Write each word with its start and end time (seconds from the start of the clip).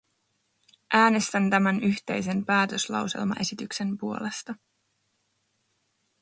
Äänestän 0.93 1.49
tämän 1.49 1.83
yhteisen 1.83 2.45
päätöslauselmaesityksen 2.45 3.97
puolesta. 3.97 4.55